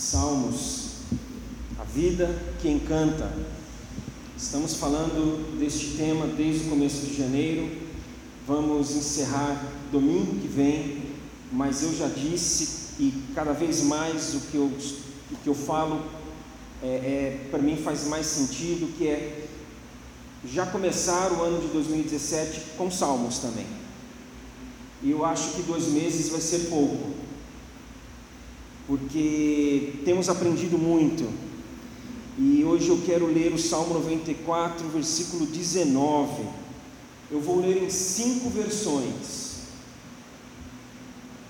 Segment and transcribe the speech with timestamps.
[0.00, 0.92] Salmos,
[1.78, 3.30] a vida que encanta.
[4.34, 7.70] Estamos falando deste tema desde o começo de janeiro.
[8.46, 11.02] Vamos encerrar domingo que vem,
[11.52, 14.72] mas eu já disse e cada vez mais o que eu,
[15.32, 16.02] o que eu falo
[16.82, 19.48] é, é para mim faz mais sentido, que é
[20.46, 23.66] já começar o ano de 2017 com salmos também.
[25.02, 27.19] E eu acho que dois meses vai ser pouco,
[28.90, 31.32] porque temos aprendido muito.
[32.36, 36.42] E hoje eu quero ler o Salmo 94, versículo 19.
[37.30, 39.60] Eu vou ler em cinco versões.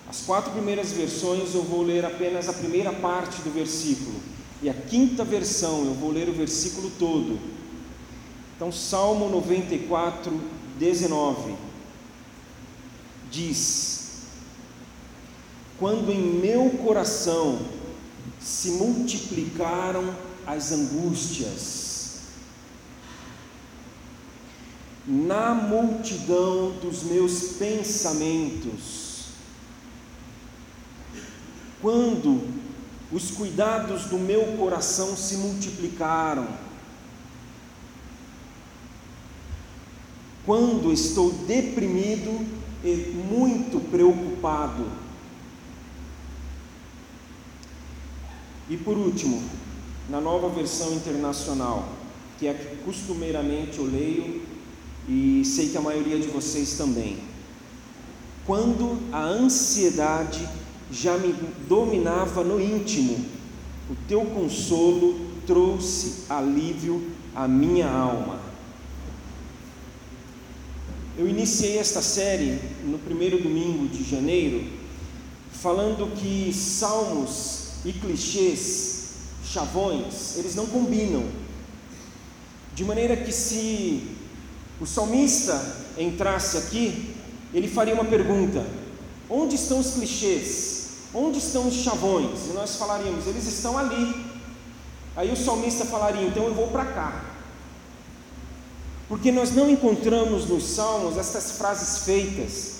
[0.07, 4.21] As quatro primeiras versões eu vou ler apenas a primeira parte do versículo.
[4.63, 7.41] E a quinta versão eu vou ler o versículo todo.
[8.55, 10.39] Então, Salmo 94,
[10.79, 11.55] 19
[13.31, 14.00] diz:
[15.81, 17.59] Quando em meu coração
[18.39, 20.15] se multiplicaram
[20.47, 22.21] as angústias,
[25.07, 29.29] na multidão dos meus pensamentos,
[31.81, 32.47] quando
[33.11, 36.47] os cuidados do meu coração se multiplicaram,
[40.45, 42.47] quando estou deprimido
[42.85, 45.10] e muito preocupado.
[48.71, 49.43] E por último,
[50.09, 51.89] na nova versão internacional,
[52.39, 54.43] que é que costumeiramente eu leio
[55.09, 57.19] e sei que a maioria de vocês também.
[58.47, 60.49] Quando a ansiedade
[60.91, 61.35] já me
[61.69, 63.25] dominava no íntimo,
[63.91, 67.03] o teu consolo trouxe alívio
[67.35, 68.39] à minha alma.
[71.19, 74.65] Eu iniciei esta série no primeiro domingo de janeiro,
[75.53, 79.01] falando que salmos e clichês,
[79.45, 81.25] chavões, eles não combinam.
[82.75, 84.17] De maneira que se
[84.81, 87.15] o salmista entrasse aqui,
[87.53, 88.67] ele faria uma pergunta:
[89.29, 90.81] onde estão os clichês?
[91.13, 92.47] Onde estão os chavões?
[92.49, 94.27] E nós falaríamos: eles estão ali.
[95.17, 97.25] Aí o salmista falaria: então eu vou para cá.
[99.09, 102.75] Porque nós não encontramos nos salmos estas frases feitas,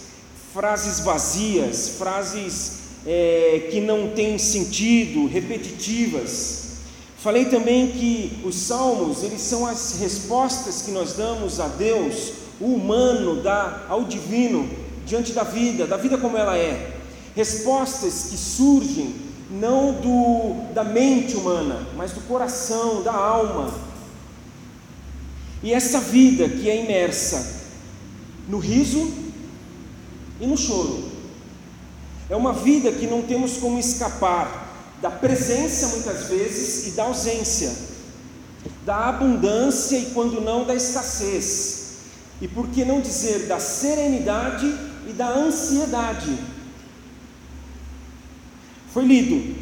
[0.53, 6.71] frases vazias, frases é, que não têm sentido, repetitivas.
[7.19, 12.67] Falei também que os salmos, eles são as respostas que nós damos a Deus, o
[12.67, 14.69] humano dá ao divino,
[15.07, 16.97] diante da vida, da vida como ela é.
[17.35, 19.15] Respostas que surgem
[19.51, 23.73] não do, da mente humana, mas do coração, da alma,
[25.63, 27.61] e essa vida que é imersa
[28.49, 29.13] no riso
[30.41, 31.05] e no choro,
[32.31, 34.69] é uma vida que não temos como escapar
[35.03, 37.73] da presença muitas vezes e da ausência,
[38.87, 41.97] da abundância e quando não da escassez,
[42.41, 44.67] e por que não dizer da serenidade
[45.09, 46.39] e da ansiedade.
[48.95, 49.57] Foi lido,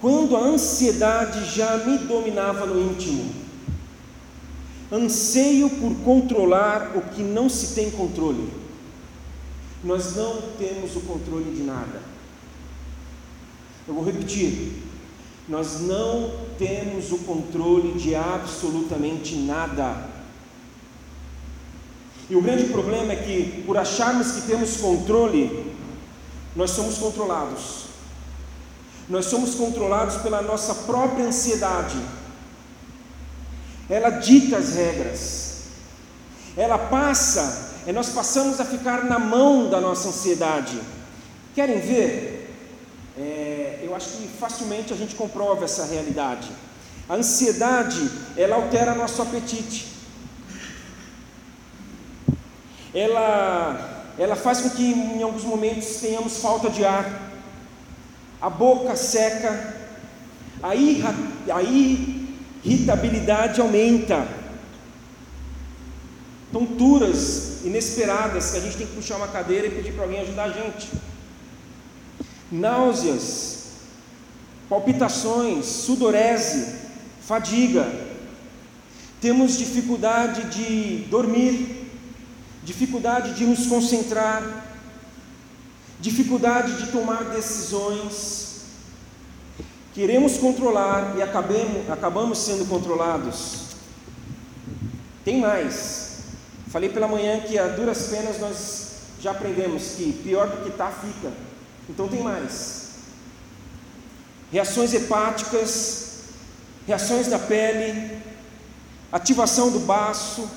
[0.00, 3.30] quando a ansiedade já me dominava no íntimo,
[4.90, 8.61] anseio por controlar o que não se tem controle.
[9.82, 12.00] Nós não temos o controle de nada.
[13.86, 14.82] Eu vou repetir.
[15.48, 20.08] Nós não temos o controle de absolutamente nada.
[22.30, 25.74] E o grande problema é que, por acharmos que temos controle,
[26.54, 27.86] nós somos controlados.
[29.08, 31.98] Nós somos controlados pela nossa própria ansiedade
[33.92, 35.62] ela dita as regras,
[36.56, 40.80] ela passa, e nós passamos a ficar na mão da nossa ansiedade.
[41.54, 42.50] Querem ver?
[43.18, 46.48] É, eu acho que facilmente a gente comprova essa realidade.
[47.08, 49.88] A ansiedade, ela altera nosso apetite.
[52.94, 57.32] Ela, ela faz com que em alguns momentos tenhamos falta de ar,
[58.40, 59.76] a boca seca,
[60.62, 61.02] aí,
[61.52, 64.26] aí irritabilidade aumenta,
[66.52, 70.44] tonturas inesperadas que a gente tem que puxar uma cadeira e pedir para alguém ajudar
[70.44, 70.88] a gente,
[72.50, 73.62] náuseas,
[74.68, 76.76] palpitações, sudorese,
[77.22, 77.90] fadiga,
[79.20, 81.90] temos dificuldade de dormir,
[82.64, 84.42] dificuldade de nos concentrar,
[86.00, 88.64] dificuldade de tomar decisões,
[89.94, 93.62] queremos controlar e acabemos, acabamos sendo controlados.
[95.24, 96.11] Tem mais.
[96.72, 100.90] Falei pela manhã que a duras penas nós já aprendemos que pior do que está
[100.90, 101.30] fica.
[101.86, 102.92] Então tem mais.
[104.50, 106.20] reações hepáticas,
[106.86, 108.18] reações da pele,
[109.12, 110.48] ativação do baço,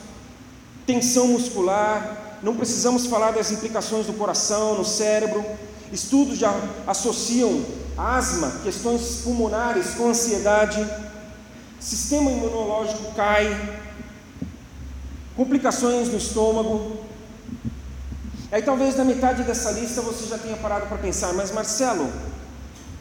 [0.88, 2.40] tensão muscular.
[2.42, 5.46] Não precisamos falar das implicações do coração, no cérebro.
[5.92, 6.54] Estudos já
[6.88, 7.62] associam
[7.98, 10.80] asma, questões pulmonares com ansiedade.
[11.78, 13.84] Sistema imunológico cai,
[15.36, 16.98] complicações no estômago.
[18.52, 22.10] Aí talvez na metade dessa lista você já tenha parado para pensar, mas Marcelo,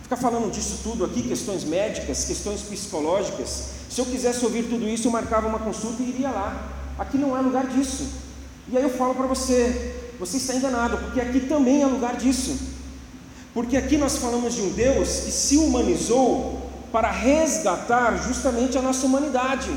[0.03, 5.07] ficar falando disso tudo aqui, questões médicas, questões psicológicas, se eu quisesse ouvir tudo isso,
[5.07, 6.69] eu marcava uma consulta e iria lá.
[6.99, 8.09] Aqui não é lugar disso.
[8.69, 12.59] E aí eu falo para você, você está enganado, porque aqui também é lugar disso.
[13.53, 19.07] Porque aqui nós falamos de um Deus que se humanizou para resgatar justamente a nossa
[19.07, 19.71] humanidade.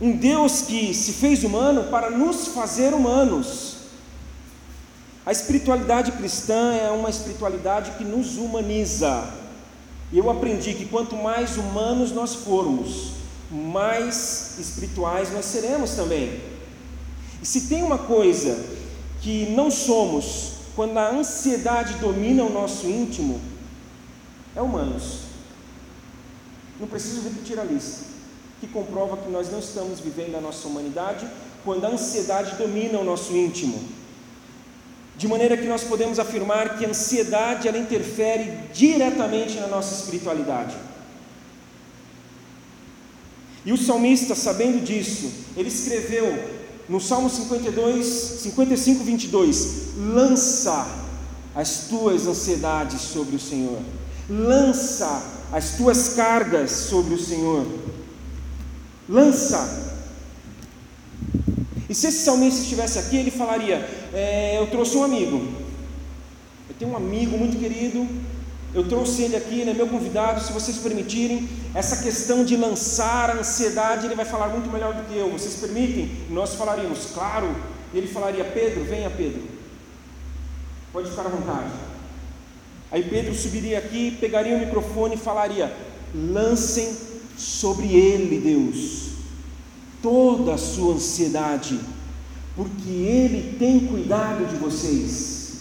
[0.00, 3.76] Um Deus que se fez humano para nos fazer humanos.
[5.24, 9.26] A espiritualidade cristã é uma espiritualidade que nos humaniza.
[10.12, 13.12] E eu aprendi que quanto mais humanos nós formos,
[13.50, 16.40] mais espirituais nós seremos também.
[17.42, 18.64] E se tem uma coisa
[19.22, 23.40] que não somos, quando a ansiedade domina o nosso íntimo,
[24.54, 25.20] é humanos.
[26.78, 28.15] Não preciso repetir a lista
[28.60, 31.26] que comprova que nós não estamos vivendo a nossa humanidade
[31.64, 33.82] quando a ansiedade domina o nosso íntimo.
[35.16, 40.76] De maneira que nós podemos afirmar que a ansiedade ela interfere diretamente na nossa espiritualidade.
[43.64, 46.56] E o salmista, sabendo disso, ele escreveu
[46.88, 50.86] no Salmo 52, 55, 22: Lança
[51.54, 53.80] as tuas ansiedades sobre o Senhor,
[54.28, 57.66] lança as tuas cargas sobre o Senhor,
[59.08, 59.94] lança.
[61.88, 63.76] E se esse salmista estivesse aqui, ele falaria:
[64.12, 65.36] é, Eu trouxe um amigo,
[66.68, 68.06] eu tenho um amigo muito querido,
[68.74, 70.42] eu trouxe ele aqui, ele é meu convidado.
[70.42, 75.04] Se vocês permitirem, essa questão de lançar a ansiedade, ele vai falar muito melhor do
[75.04, 75.30] que eu.
[75.30, 76.10] Vocês permitem?
[76.30, 77.54] Nós falaríamos, claro.
[77.94, 79.42] Ele falaria: Pedro, venha, Pedro,
[80.92, 81.70] pode ficar à vontade.
[82.90, 85.72] Aí Pedro subiria aqui, pegaria o microfone e falaria:
[86.14, 89.10] lancem sobre ele, Deus,
[90.02, 91.78] toda a sua ansiedade,
[92.54, 95.58] porque ele tem cuidado de vocês.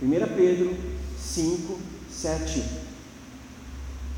[0.00, 0.76] 1 Pedro
[1.20, 1.78] 5,
[2.10, 2.62] 7.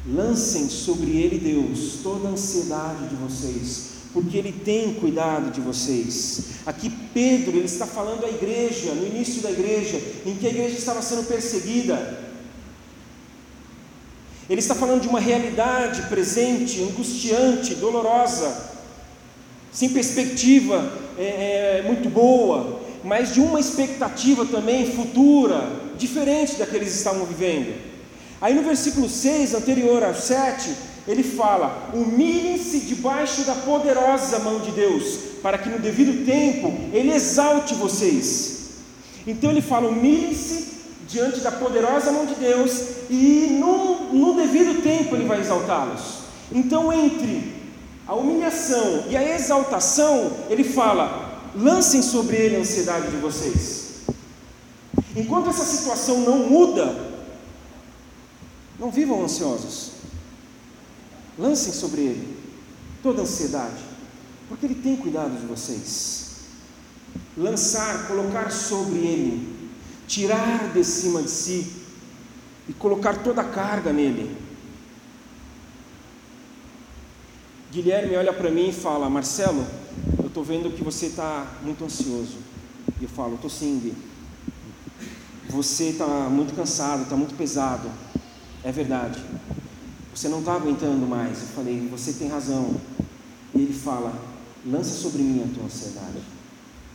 [0.07, 6.61] Lancem sobre ele, Deus, toda a ansiedade de vocês, porque ele tem cuidado de vocês.
[6.67, 10.77] Aqui Pedro, ele está falando à igreja, no início da igreja, em que a igreja
[10.77, 12.30] estava sendo perseguida,
[14.51, 18.69] ele está falando de uma realidade presente, angustiante, dolorosa,
[19.71, 26.75] sem perspectiva é, é, muito boa, mas de uma expectativa também futura, diferente da que
[26.75, 27.81] eles estavam vivendo.
[28.41, 30.69] Aí no versículo 6, anterior ao 7,
[31.07, 37.13] ele fala: humilhem-se debaixo da poderosa mão de Deus, para que no devido tempo ele
[37.13, 38.71] exalte vocês.
[39.25, 40.80] Então ele fala: humilhem-se
[41.11, 46.21] diante da poderosa mão de Deus e no, no devido tempo Ele vai exaltá-los.
[46.53, 47.53] Então, entre
[48.07, 54.03] a humilhação e a exaltação, Ele fala: lancem sobre Ele a ansiedade de vocês.
[55.17, 57.11] Enquanto essa situação não muda,
[58.79, 59.91] não vivam ansiosos.
[61.37, 62.39] Lancem sobre Ele
[63.03, 63.83] toda a ansiedade,
[64.49, 66.31] porque Ele tem cuidado de vocês.
[67.37, 69.60] Lançar, colocar sobre Ele
[70.11, 71.73] tirar de cima de si
[72.69, 74.37] e colocar toda a carga nele.
[77.71, 79.65] Guilherme olha para mim e fala: Marcelo,
[80.19, 82.39] eu estou vendo que você está muito ansioso.
[83.01, 83.95] E eu falo: Estou sim, Gui.
[85.49, 87.89] Você está muito cansado, está muito pesado.
[88.65, 89.23] É verdade.
[90.13, 91.41] Você não está aguentando mais.
[91.41, 92.81] Eu falei: Você tem razão.
[93.55, 94.13] E ele fala:
[94.67, 96.21] Lança sobre mim a tua ansiedade.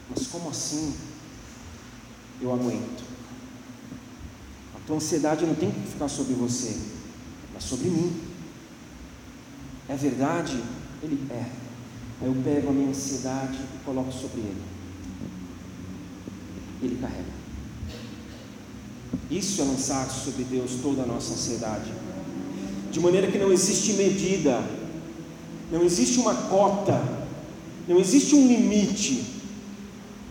[0.10, 0.94] Mas como assim?
[2.42, 3.05] eu aguento.
[4.86, 6.78] A tua ansiedade não tem que ficar sobre você,
[7.52, 8.16] mas sobre mim.
[9.90, 10.62] É verdade?
[11.02, 11.50] Ele é.
[12.22, 14.62] Aí eu pego a minha ansiedade e coloco sobre ele.
[16.84, 17.34] Ele carrega.
[19.32, 21.92] Isso é lançar sobre Deus toda a nossa ansiedade.
[22.92, 24.64] De maneira que não existe medida,
[25.72, 27.02] não existe uma cota,
[27.88, 29.35] não existe um limite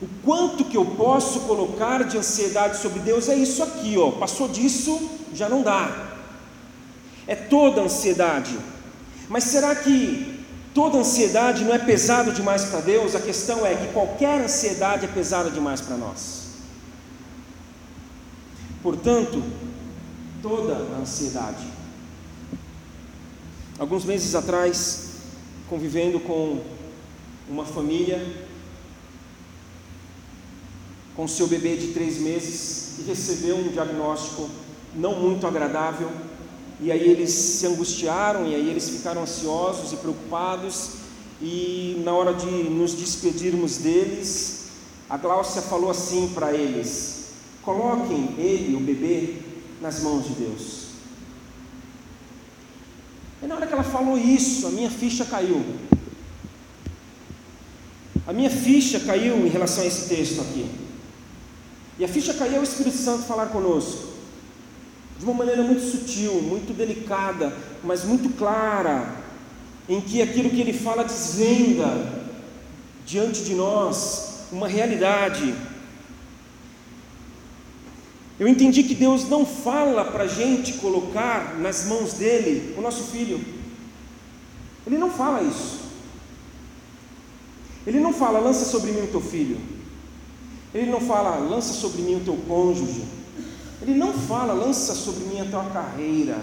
[0.05, 4.11] o quanto que eu posso colocar de ansiedade sobre Deus é isso aqui, ó.
[4.11, 6.13] Passou disso, já não dá.
[7.27, 8.55] É toda ansiedade.
[9.31, 10.45] Mas será que
[10.75, 13.15] toda ansiedade não é pesado demais para Deus?
[13.15, 16.49] A questão é que qualquer ansiedade é pesada demais para nós.
[18.83, 19.43] Portanto,
[20.43, 21.65] toda a ansiedade.
[23.79, 25.13] Alguns meses atrás,
[25.67, 26.61] convivendo com
[27.49, 28.44] uma família,
[31.17, 34.49] com seu bebê de três meses, que recebeu um diagnóstico
[34.95, 36.11] não muito agradável,
[36.81, 40.91] e aí eles se angustiaram, e aí eles ficaram ansiosos e preocupados,
[41.41, 44.65] e na hora de nos despedirmos deles,
[45.09, 47.29] a Gláucia falou assim para eles:
[47.63, 49.37] coloquem ele, o bebê,
[49.81, 50.85] nas mãos de Deus.
[53.43, 55.65] E na hora que ela falou isso, a minha ficha caiu.
[58.27, 60.84] A minha ficha caiu em relação a esse texto aqui.
[61.99, 64.15] E a ficha caiu ao Espírito Santo falar conosco.
[65.19, 69.15] De uma maneira muito sutil, muito delicada, mas muito clara,
[69.89, 72.25] em que aquilo que ele fala desvenda
[73.07, 75.55] diante de nós uma realidade
[78.39, 83.05] eu entendi que Deus não fala para a gente colocar nas mãos dele o nosso
[83.05, 83.41] filho.
[84.87, 85.85] Ele não fala isso.
[87.87, 89.59] Ele não fala, lança sobre mim o teu filho.
[90.75, 93.05] Ele não fala, lança sobre mim o teu cônjuge.
[93.81, 96.37] Ele não fala, lança sobre mim a tua carreira.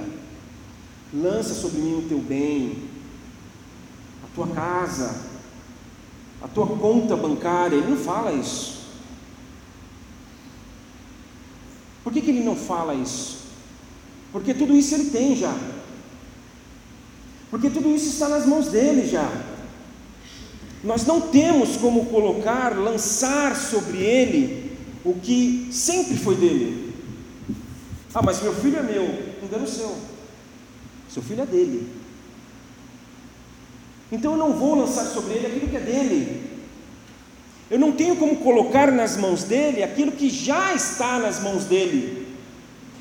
[1.13, 2.87] Lança sobre mim o teu bem,
[4.23, 5.13] a tua casa,
[6.41, 7.75] a tua conta bancária.
[7.75, 8.79] Ele não fala isso.
[12.01, 13.39] Por que, que ele não fala isso?
[14.31, 15.53] Porque tudo isso ele tem já.
[17.49, 19.29] Porque tudo isso está nas mãos dele já.
[20.83, 24.71] Nós não temos como colocar, lançar sobre ele
[25.05, 26.93] o que sempre foi dele.
[28.13, 29.31] Ah, mas meu filho é meu.
[29.43, 29.95] Engano seu.
[31.09, 31.87] Seu filho é dele.
[34.11, 36.51] Então eu não vou lançar sobre ele aquilo que é dele.
[37.69, 42.27] Eu não tenho como colocar nas mãos dele aquilo que já está nas mãos dele,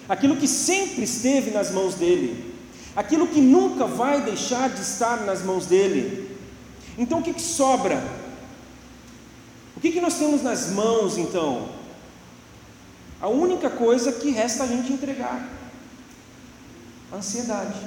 [0.09, 2.55] aquilo que sempre esteve nas mãos dele,
[2.95, 6.30] aquilo que nunca vai deixar de estar nas mãos dele.
[7.01, 8.01] Então o que, que sobra?
[9.77, 11.69] O que, que nós temos nas mãos então?
[13.21, 15.49] A única coisa que resta a gente entregar:
[17.11, 17.81] a ansiedade.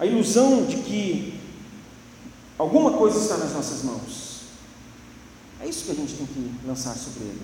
[0.00, 1.40] A ilusão de que
[2.60, 4.42] Alguma coisa está nas nossas mãos.
[5.62, 7.40] É isso que a gente tem que lançar sobre ele.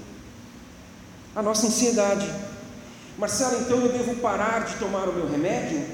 [1.35, 2.31] A nossa ansiedade.
[3.17, 5.87] Marcelo, então eu devo parar de tomar o meu remédio?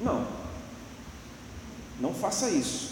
[0.00, 0.26] Não.
[2.02, 2.90] Não faça isso.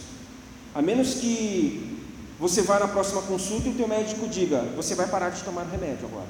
[0.73, 1.99] A menos que
[2.39, 5.65] você vá na próxima consulta e o teu médico diga: você vai parar de tomar
[5.65, 6.29] remédio agora.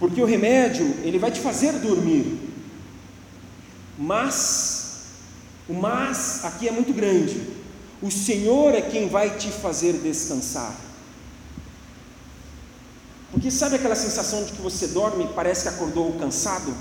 [0.00, 2.36] Porque o remédio, ele vai te fazer dormir.
[3.96, 5.04] Mas
[5.68, 7.40] o mas aqui é muito grande.
[8.02, 10.74] O Senhor é quem vai te fazer descansar.
[13.30, 16.74] Porque sabe aquela sensação de que você dorme e parece que acordou cansado?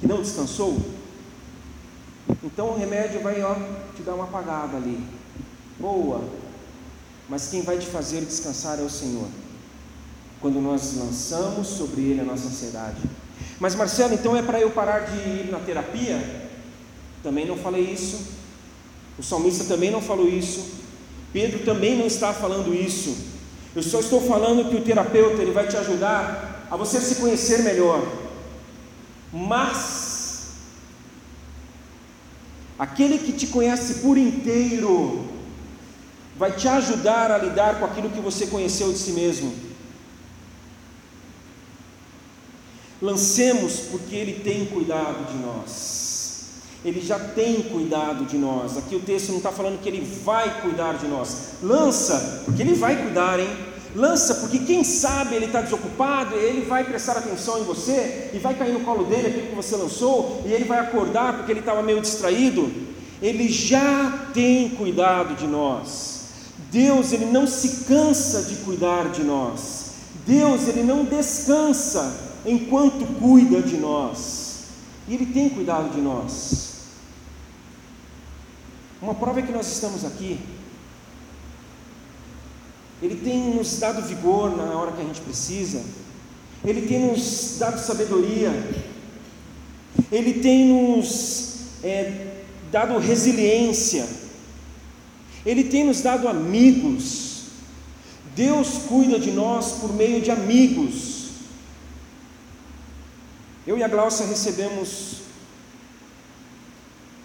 [0.00, 0.95] Que não descansou?
[2.42, 3.54] Então o remédio vai ó,
[3.94, 5.02] te dar uma apagada ali.
[5.78, 6.24] Boa.
[7.28, 9.28] Mas quem vai te fazer descansar é o Senhor.
[10.40, 13.00] Quando nós lançamos sobre Ele a nossa ansiedade.
[13.58, 16.46] Mas Marcelo, então é para eu parar de ir na terapia?
[17.26, 18.20] também não falei isso.
[19.18, 20.76] O salmista também não falou isso.
[21.32, 23.16] Pedro também não está falando isso.
[23.74, 27.64] Eu só estou falando que o terapeuta ele vai te ajudar a você se conhecer
[27.64, 28.00] melhor.
[29.32, 30.05] Mas
[32.78, 35.26] aquele que te conhece por inteiro
[36.36, 39.52] vai te ajudar a lidar com aquilo que você conheceu de si mesmo.
[43.00, 45.96] Lancemos porque ele tem cuidado de nós.
[46.86, 48.76] Ele já tem cuidado de nós.
[48.76, 51.54] Aqui o texto não está falando que Ele vai cuidar de nós.
[51.60, 53.48] Lança, porque Ele vai cuidar, hein?
[53.92, 55.85] Lança, porque quem sabe Ele está desocupado,
[56.36, 59.76] Ele vai prestar atenção em você e vai cair no colo dele aquilo que você
[59.76, 62.70] lançou, e Ele vai acordar porque Ele estava meio distraído.
[63.22, 66.16] Ele já tem cuidado de nós.
[66.70, 69.92] Deus, Ele não se cansa de cuidar de nós.
[70.26, 74.64] Deus, Ele não descansa enquanto cuida de nós.
[75.08, 76.66] E Ele tem cuidado de nós.
[79.00, 80.38] Uma prova é que nós estamos aqui.
[83.02, 85.82] Ele tem nos dado vigor na hora que a gente precisa.
[86.64, 88.50] Ele tem nos dado sabedoria.
[90.10, 94.06] Ele tem nos é, dado resiliência.
[95.44, 97.42] Ele tem nos dado amigos.
[98.34, 101.30] Deus cuida de nós por meio de amigos.
[103.66, 105.26] Eu e a Glaucia recebemos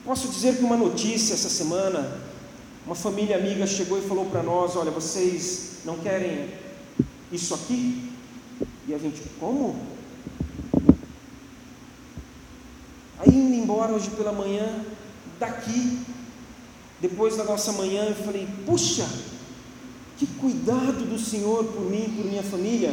[0.03, 2.19] Posso dizer que uma notícia essa semana,
[2.85, 6.49] uma família amiga chegou e falou para nós: olha, vocês não querem
[7.31, 8.11] isso aqui?
[8.87, 9.75] E a gente, como?
[13.19, 14.83] Aí indo embora hoje pela manhã,
[15.39, 15.99] daqui,
[16.99, 19.07] depois da nossa manhã, eu falei: puxa,
[20.17, 22.91] que cuidado do Senhor por mim, por minha família,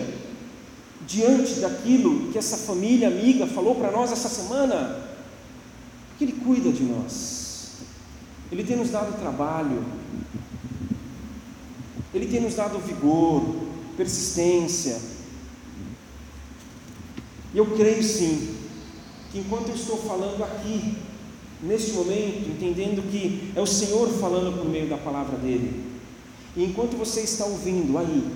[1.07, 5.03] diante daquilo que essa família amiga falou para nós essa semana,
[6.19, 7.48] que Ele cuida de nós,
[8.51, 9.85] Ele tem nos dado trabalho,
[12.15, 13.45] Ele tem nos dado vigor,
[13.97, 14.99] persistência,
[17.53, 18.57] e eu creio sim,
[19.31, 20.97] que enquanto eu estou falando aqui,
[21.63, 25.85] neste momento, entendendo que é o Senhor falando por meio da palavra dele,
[26.57, 28.31] e enquanto você está ouvindo aí,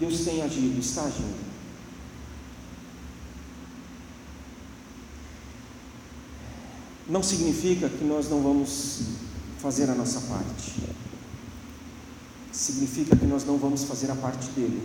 [0.00, 1.47] Deus tem agido, está agindo.
[7.08, 9.00] Não significa que nós não vamos
[9.58, 10.74] fazer a nossa parte.
[12.52, 14.82] Significa que nós não vamos fazer a parte dele.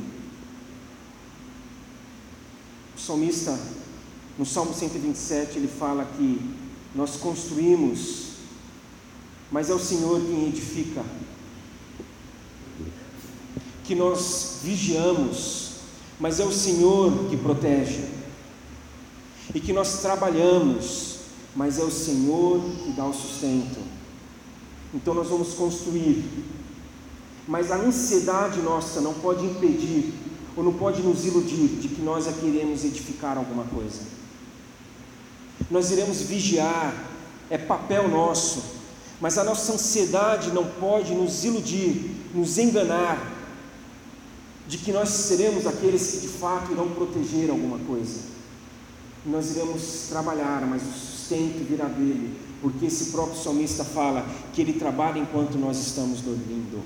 [2.96, 3.60] O salmista,
[4.38, 6.40] no Salmo 127, ele fala que
[6.96, 8.34] nós construímos,
[9.52, 11.04] mas é o Senhor quem edifica
[13.84, 15.72] que nós vigiamos,
[16.20, 18.06] mas é o Senhor que protege,
[19.54, 21.13] e que nós trabalhamos,
[21.56, 23.80] mas é o Senhor que dá o sustento.
[24.94, 26.24] Então nós vamos construir,
[27.48, 30.14] mas a ansiedade nossa não pode impedir,
[30.56, 34.02] ou não pode nos iludir de que nós aqui iremos edificar alguma coisa.
[35.70, 36.94] Nós iremos vigiar,
[37.50, 38.64] é papel nosso,
[39.20, 43.32] mas a nossa ansiedade não pode nos iludir, nos enganar,
[44.68, 48.22] de que nós seremos aqueles que de fato irão proteger alguma coisa.
[49.26, 54.74] Nós iremos trabalhar, mas o sustento virá dele, porque esse próprio salmista fala que ele
[54.74, 56.84] trabalha enquanto nós estamos dormindo.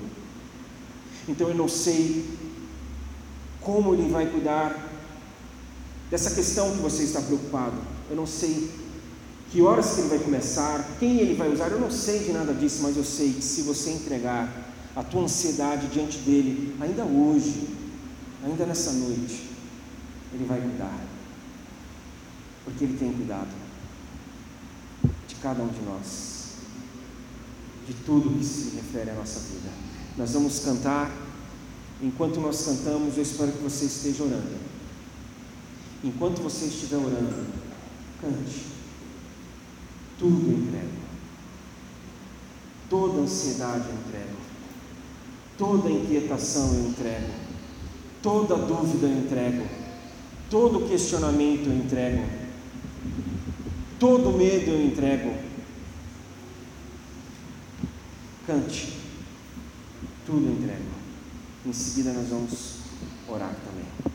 [1.28, 2.24] Então eu não sei
[3.60, 4.88] como ele vai cuidar
[6.10, 7.76] dessa questão que você está preocupado.
[8.08, 8.70] Eu não sei
[9.50, 12.54] que horas que ele vai começar, quem ele vai usar, eu não sei de nada
[12.54, 17.68] disso, mas eu sei que se você entregar a tua ansiedade diante dele, ainda hoje,
[18.44, 19.48] ainda nessa noite,
[20.32, 21.00] ele vai cuidar,
[22.64, 23.67] porque ele tem cuidado
[25.42, 26.52] cada um de nós,
[27.86, 29.68] de tudo que se refere à nossa vida.
[30.16, 31.10] Nós vamos cantar,
[32.02, 34.68] enquanto nós cantamos, eu espero que você esteja orando.
[36.04, 37.46] Enquanto você estiver orando,
[38.20, 38.66] cante.
[40.18, 40.98] Tudo entrego.
[42.88, 44.48] Toda ansiedade eu entrego
[45.58, 47.32] toda inquietação eu entrego,
[48.22, 49.66] toda dúvida eu entrego,
[50.48, 52.24] todo questionamento eu entrego,
[53.98, 55.34] todo medo eu entrego.
[58.46, 58.94] Cante,
[60.24, 60.84] tudo entrego.
[61.66, 62.78] Em seguida nós vamos
[63.28, 64.07] orar também.